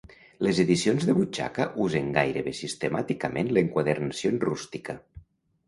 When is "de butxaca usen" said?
1.09-2.09